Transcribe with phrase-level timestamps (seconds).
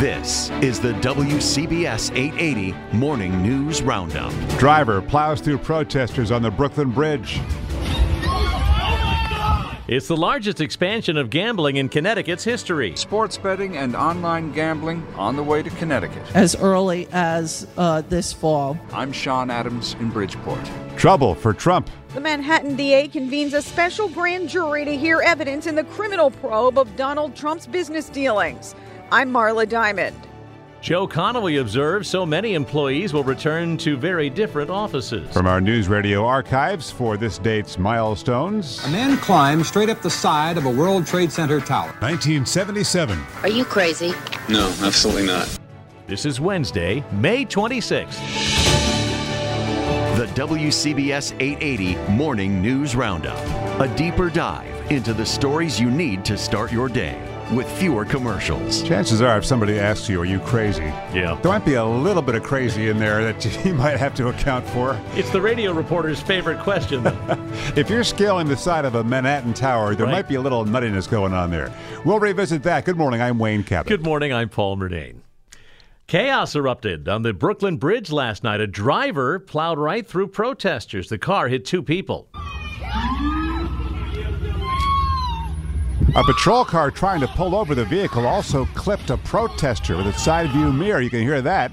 [0.00, 4.32] This is the WCBS 880 Morning News Roundup.
[4.58, 7.38] Driver plows through protesters on the Brooklyn Bridge.
[9.88, 12.96] It's the largest expansion of gambling in Connecticut's history.
[12.96, 16.22] Sports betting and online gambling on the way to Connecticut.
[16.34, 18.78] As early as uh, this fall.
[18.94, 20.60] I'm Sean Adams in Bridgeport.
[20.96, 21.90] Trouble for Trump.
[22.14, 26.78] The Manhattan DA convenes a special grand jury to hear evidence in the criminal probe
[26.78, 28.74] of Donald Trump's business dealings.
[29.12, 30.16] I'm Marla Diamond.
[30.80, 35.30] Joe Connolly observes so many employees will return to very different offices.
[35.32, 38.82] From our news radio archives for this date's milestones.
[38.86, 41.88] A man climbed straight up the side of a World Trade Center tower.
[41.98, 43.20] 1977.
[43.42, 44.12] Are you crazy?
[44.48, 45.48] No, absolutely not.
[46.06, 48.16] This is Wednesday, May 26th.
[50.16, 53.38] The WCBS 880 Morning News Roundup.
[53.80, 58.82] A deeper dive into the stories you need to start your day with fewer commercials.
[58.82, 60.82] Chances are, if somebody asks you, Are you crazy?
[61.14, 61.38] Yeah.
[61.42, 64.28] There might be a little bit of crazy in there that you might have to
[64.28, 65.00] account for.
[65.14, 67.02] It's the radio reporter's favorite question.
[67.76, 70.12] if you're scaling the side of a Manhattan tower, there Right.
[70.12, 71.72] might be a little nuttiness going on there.
[72.04, 72.84] We'll revisit that.
[72.84, 73.20] Good morning.
[73.20, 73.88] I'm Wayne Cabot.
[73.88, 75.16] Good morning, I'm Paul Murnane.
[76.06, 78.60] Chaos erupted on the Brooklyn Bridge last night.
[78.60, 81.08] A driver plowed right through protesters.
[81.08, 82.28] The car hit two people.
[86.16, 90.20] A patrol car trying to pull over the vehicle also clipped a protester with its
[90.20, 91.00] side view mirror.
[91.00, 91.70] You can hear that.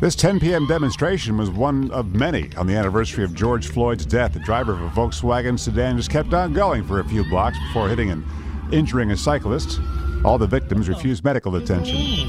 [0.00, 0.66] This 10 p.m.
[0.66, 4.32] demonstration was one of many on the anniversary of George Floyd's death.
[4.32, 7.90] The driver of a Volkswagen sedan just kept on going for a few blocks before
[7.90, 8.24] hitting and
[8.72, 9.80] injuring a cyclist.
[10.24, 12.19] All the victims refused medical attention.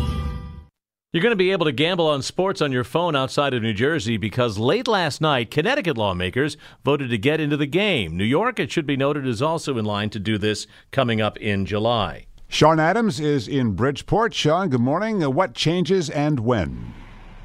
[1.13, 3.73] You're going to be able to gamble on sports on your phone outside of New
[3.73, 6.55] Jersey because late last night, Connecticut lawmakers
[6.85, 8.15] voted to get into the game.
[8.15, 11.35] New York, it should be noted, is also in line to do this coming up
[11.35, 12.27] in July.
[12.47, 14.33] Sean Adams is in Bridgeport.
[14.33, 15.21] Sean, good morning.
[15.21, 16.93] Uh, What changes and when?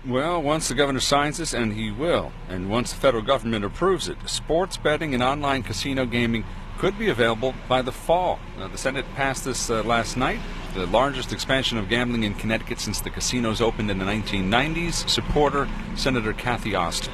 [0.07, 4.09] Well, once the governor signs this, and he will, and once the federal government approves
[4.09, 6.45] it, sports betting and online casino gaming
[6.79, 8.39] could be available by the fall.
[8.61, 10.39] Now, the Senate passed this uh, last night,
[10.77, 15.09] the largest expansion of gambling in Connecticut since the casinos opened in the 1990s.
[15.09, 17.11] Supporter Senator Cathy Osten.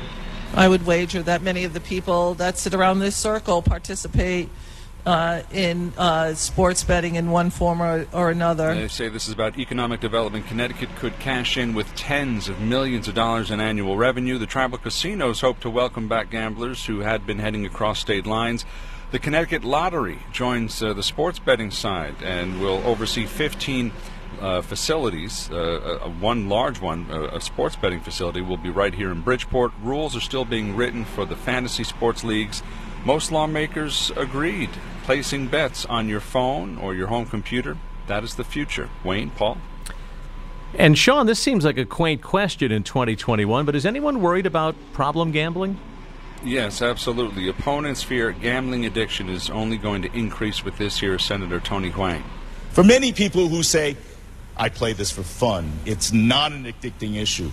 [0.54, 4.50] I would wager that many of the people that sit around this circle participate
[5.06, 8.74] uh, in uh, sports betting in one form or, or another.
[8.74, 10.46] They say this is about economic development.
[10.46, 14.38] Connecticut could cash in with tens of millions of dollars in annual revenue.
[14.38, 18.64] The tribal casinos hope to welcome back gamblers who had been heading across state lines.
[19.12, 23.92] The Connecticut Lottery joins uh, the sports betting side and will oversee 15
[24.40, 25.50] uh, facilities.
[25.52, 29.20] Uh, uh, one large one, uh, a sports betting facility, will be right here in
[29.20, 29.72] Bridgeport.
[29.82, 32.62] Rules are still being written for the fantasy sports leagues.
[33.04, 34.70] Most lawmakers agreed.
[35.02, 38.88] Placing bets on your phone or your home computer, that is the future.
[39.04, 39.58] Wayne, Paul?
[40.72, 44.74] And Sean, this seems like a quaint question in 2021, but is anyone worried about
[44.94, 45.78] problem gambling?
[46.44, 47.48] Yes, absolutely.
[47.48, 52.24] Opponents fear gambling addiction is only going to increase with this year, Senator Tony Hwang.
[52.70, 53.96] For many people who say,
[54.56, 57.50] I play this for fun, it's not an addicting issue.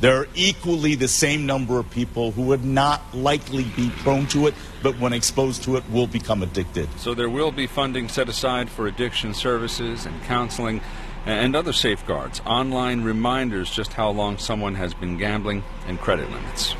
[0.00, 4.46] There are equally the same number of people who would not likely be prone to
[4.46, 6.88] it, but when exposed to it will become addicted.
[6.98, 10.80] So there will be funding set aside for addiction services and counseling
[11.26, 16.74] and other safeguards, online reminders just how long someone has been gambling, and credit limits.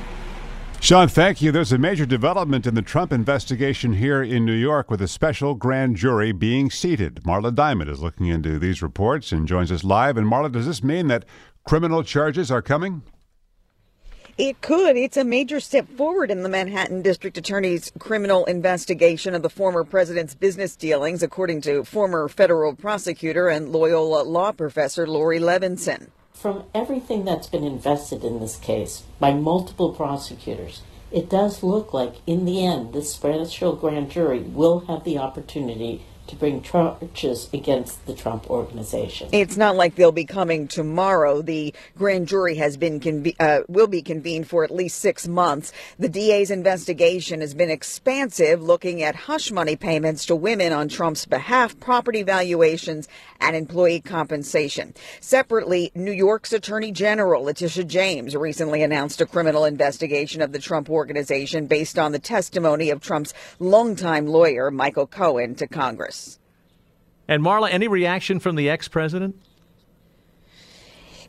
[0.82, 1.52] Sean, thank you.
[1.52, 5.54] There's a major development in the Trump investigation here in New York with a special
[5.54, 7.20] grand jury being seated.
[7.22, 10.16] Marla Diamond is looking into these reports and joins us live.
[10.16, 11.26] And Marla, does this mean that
[11.64, 13.02] criminal charges are coming?
[14.38, 14.96] It could.
[14.96, 19.84] It's a major step forward in the Manhattan District Attorney's criminal investigation of the former
[19.84, 26.08] president's business dealings, according to former federal prosecutor and Loyola law professor Laurie Levenson.
[26.40, 30.80] From everything that's been invested in this case by multiple prosecutors,
[31.12, 36.00] it does look like in the end this special grand jury will have the opportunity
[36.30, 39.28] to bring charges against the Trump organization.
[39.32, 41.42] It's not like they'll be coming tomorrow.
[41.42, 45.72] The grand jury has been conve- uh, will be convened for at least six months.
[45.98, 51.26] The DA's investigation has been expansive, looking at hush money payments to women on Trump's
[51.26, 53.08] behalf, property valuations,
[53.40, 54.94] and employee compensation.
[55.20, 60.88] Separately, New York's Attorney General Letitia James recently announced a criminal investigation of the Trump
[60.88, 66.19] organization based on the testimony of Trump's longtime lawyer, Michael Cohen, to Congress.
[67.30, 69.36] And Marla, any reaction from the ex president?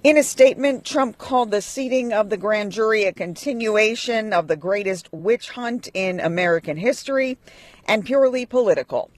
[0.03, 4.55] In a statement, Trump called the seating of the grand jury a continuation of the
[4.55, 7.37] greatest witch hunt in American history
[7.85, 9.11] and purely political.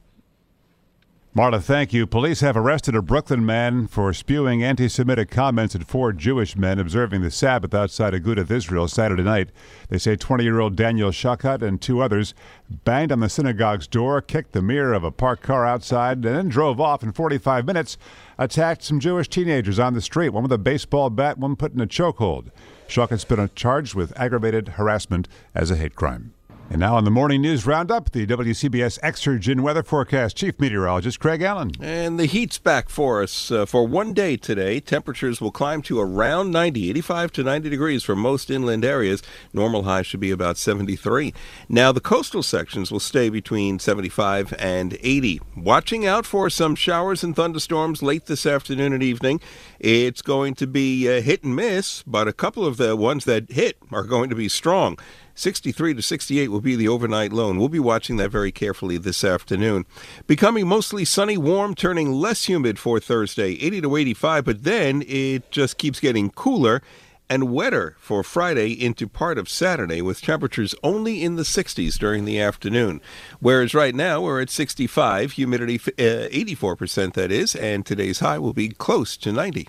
[1.35, 2.06] Marla, thank you.
[2.06, 6.77] Police have arrested a Brooklyn man for spewing anti Semitic comments at four Jewish men
[6.77, 9.50] observing the Sabbath outside Agudath, Israel, Saturday night.
[9.89, 12.35] They say 20 year old Daniel Shakat and two others
[12.69, 16.50] banged on the synagogue's door, kicked the mirror of a parked car outside, and then
[16.50, 17.97] drove off in 45 minutes,
[18.38, 21.81] attacked some Jewish teenagers on the street, one with a baseball bat, one put in
[21.81, 22.51] a chokehold.
[22.88, 26.35] Shakat's been charged with aggravated harassment as a hate crime.
[26.69, 31.42] And now on the morning news roundup, the WCBS Exergen weather forecast chief meteorologist Craig
[31.44, 31.71] Allen.
[31.80, 34.80] And the heat's back for us uh, for one day today.
[34.80, 39.21] Temperatures will climb to around 90, 85 to 90 degrees for most inland areas.
[39.51, 41.33] Normal high should be about 73.
[41.69, 45.42] Now the coastal sections will stay between 75 and 80.
[45.56, 49.42] Watching out for some showers and thunderstorms late this afternoon and evening.
[49.80, 53.77] It's going to be hit and miss, but a couple of the ones that hit
[53.92, 54.98] are going to be strong.
[55.35, 57.53] 63 to 68 will be the overnight low.
[57.53, 59.85] We'll be watching that very carefully this afternoon.
[60.27, 65.50] Becoming mostly sunny, warm, turning less humid for Thursday, 80 to 85, but then it
[65.51, 66.81] just keeps getting cooler
[67.30, 72.25] and wetter for Friday into part of Saturday, with temperatures only in the 60s during
[72.25, 73.01] the afternoon.
[73.39, 78.53] Whereas right now we're at 65, humidity uh, 84%, that is, and today's high will
[78.53, 79.68] be close to 90.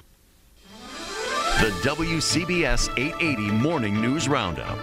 [1.61, 4.77] The WCBS 880 Morning News Roundup.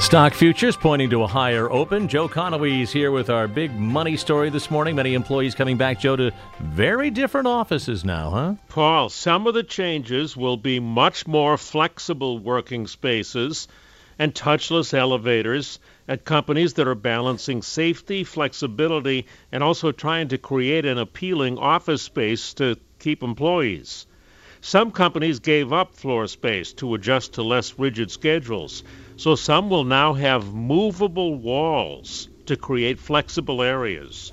[0.00, 2.08] Stock futures pointing to a higher open.
[2.08, 4.94] Joe Connolly is here with our big money story this morning.
[4.94, 6.30] Many employees coming back, Joe, to
[6.60, 8.54] very different offices now, huh?
[8.68, 13.66] Paul, some of the changes will be much more flexible working spaces
[14.18, 20.84] and touchless elevators at companies that are balancing safety, flexibility, and also trying to create
[20.84, 24.06] an appealing office space to keep employees.
[24.68, 28.82] Some companies gave up floor space to adjust to less rigid schedules.
[29.16, 34.32] So some will now have movable walls to create flexible areas.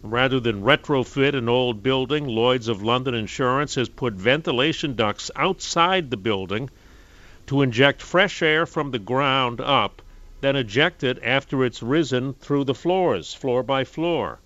[0.00, 6.12] Rather than retrofit an old building, Lloyd's of London Insurance has put ventilation ducts outside
[6.12, 6.70] the building
[7.48, 10.00] to inject fresh air from the ground up,
[10.42, 14.38] then eject it after it's risen through the floors, floor by floor.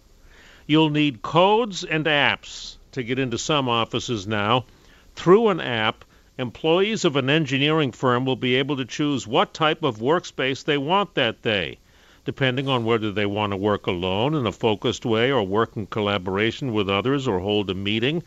[0.66, 4.64] You'll need codes and apps to get into some offices now.
[5.16, 6.04] Through an app,
[6.38, 10.78] employees of an engineering firm will be able to choose what type of workspace they
[10.78, 11.78] want that day,
[12.24, 15.86] depending on whether they want to work alone in a focused way or work in
[15.86, 18.22] collaboration with others or hold a meeting.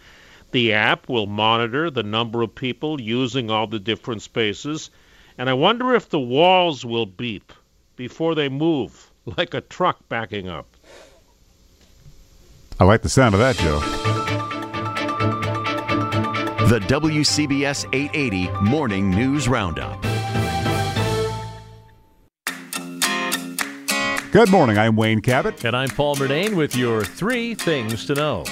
[0.51, 4.89] The app will monitor the number of people using all the different spaces,
[5.37, 7.53] and I wonder if the walls will beep
[7.95, 10.75] before they move, like a truck backing up.
[12.79, 14.18] I like the sound of that, Joe.
[16.69, 19.99] The WCBS 880 Morning News Roundup.
[24.31, 24.77] Good morning.
[24.77, 25.65] I'm Wayne Cabot.
[25.65, 28.43] And I'm Paul Murnane with your three things to know.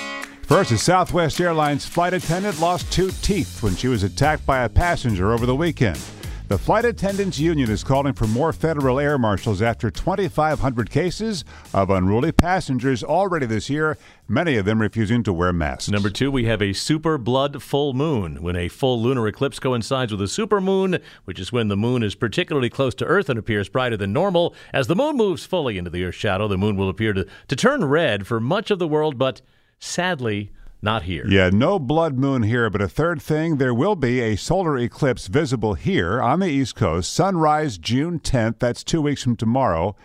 [0.42, 4.70] First, a Southwest Airlines flight attendant lost two teeth when she was attacked by a
[4.70, 6.00] passenger over the weekend.
[6.48, 11.90] The Flight Attendants Union is calling for more federal air marshals after 2,500 cases of
[11.90, 13.98] unruly passengers already this year,
[14.30, 15.90] many of them refusing to wear masks.
[15.90, 18.42] Number two, we have a super blood full moon.
[18.42, 22.02] When a full lunar eclipse coincides with a super moon, which is when the moon
[22.02, 25.78] is particularly close to Earth and appears brighter than normal, as the moon moves fully
[25.78, 28.80] into the Earth's shadow, the moon will appear to, to turn red for much of
[28.80, 29.42] the world, but
[29.80, 31.26] sadly, not here.
[31.28, 35.28] Yeah, no blood moon here, but a third thing, there will be a solar eclipse
[35.28, 38.60] visible here on the East Coast, sunrise June 10th.
[38.60, 39.96] That's 2 weeks from tomorrow.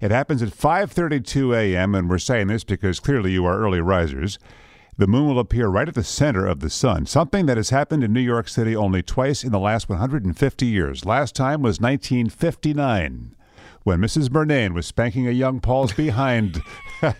[0.00, 1.94] It happens at 5:32 a.m.
[1.94, 4.38] and we're saying this because clearly you are early risers.
[4.96, 8.04] The moon will appear right at the center of the sun, something that has happened
[8.04, 11.04] in New York City only twice in the last 150 years.
[11.04, 13.34] Last time was 1959
[13.84, 14.28] when Mrs.
[14.28, 16.62] Murnane was spanking a young Paul's behind
[17.00, 17.14] to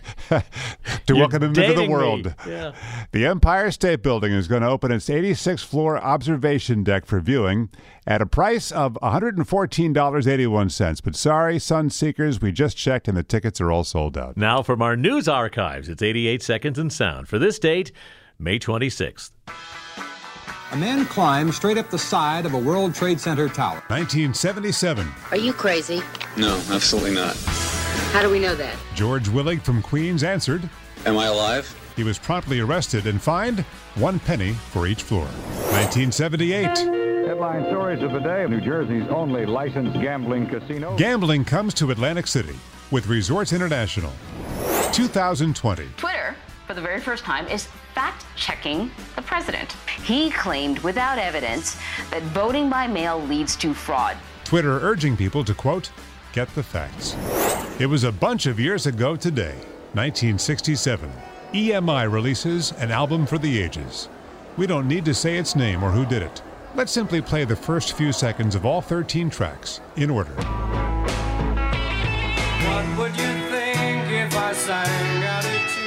[1.08, 2.34] You're welcome him into the world.
[2.46, 2.72] Yeah.
[3.12, 7.68] The Empire State Building is going to open its 86th floor observation deck for viewing
[8.06, 11.02] at a price of $114.81.
[11.02, 14.36] But sorry, sun seekers, we just checked and the tickets are all sold out.
[14.36, 17.28] Now from our news archives, it's 88 seconds in sound.
[17.28, 17.92] For this date,
[18.38, 19.30] May 26th.
[20.72, 23.82] A man climbed straight up the side of a World Trade Center tower.
[23.88, 25.06] 1977.
[25.30, 26.00] Are you crazy?
[26.38, 27.36] No, absolutely not.
[28.12, 28.74] How do we know that?
[28.94, 30.66] George Willig from Queens answered.
[31.04, 31.78] Am I alive?
[31.94, 33.60] He was promptly arrested and fined
[33.96, 35.26] one penny for each floor.
[35.26, 36.78] 1978.
[37.28, 40.96] Headline stories of the day New Jersey's only licensed gambling casino.
[40.96, 42.58] Gambling comes to Atlantic City
[42.90, 44.12] with Resorts International.
[44.92, 45.86] 2020.
[46.72, 49.72] Twitter, for the very first time, is fact checking the president.
[50.04, 51.76] He claimed without evidence
[52.10, 54.16] that voting by mail leads to fraud.
[54.44, 55.90] Twitter urging people to, quote,
[56.32, 57.14] get the facts.
[57.78, 59.54] It was a bunch of years ago today,
[59.92, 61.12] 1967.
[61.52, 64.08] EMI releases an album for the ages.
[64.56, 66.42] We don't need to say its name or who did it.
[66.74, 70.32] Let's simply play the first few seconds of all 13 tracks in order.
[72.64, 75.81] What would you think if I sang out a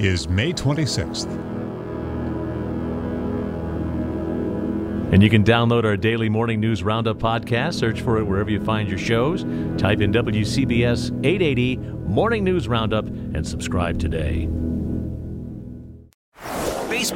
[0.00, 1.30] is May 26th.
[5.12, 7.74] And you can download our daily morning news roundup podcast.
[7.74, 9.42] Search for it wherever you find your shows.
[9.76, 14.48] Type in WCBS 880 Morning News Roundup and subscribe today.